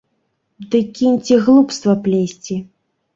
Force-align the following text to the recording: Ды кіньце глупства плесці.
Ды 0.69 0.79
кіньце 0.99 1.37
глупства 1.49 1.95
плесці. 2.09 2.59